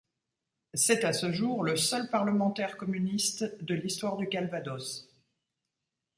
[0.73, 5.13] C'est à ce jour le seul parlementaire communiste de l'histoire du Calvados.